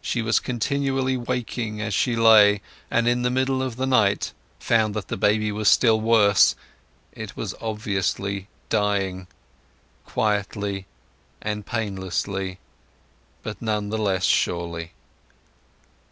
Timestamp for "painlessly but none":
11.66-13.88